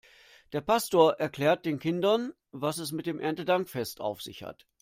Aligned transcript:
Der 0.51 0.61
Pastor 0.61 1.19
erklärt 1.19 1.63
den 1.63 1.77
Kindern, 1.77 2.33
was 2.51 2.79
es 2.79 2.91
mit 2.91 3.05
dem 3.05 3.19
Erntedankfest 3.19 4.01
auf 4.01 4.19
sich 4.23 4.41
hat. 4.41 4.65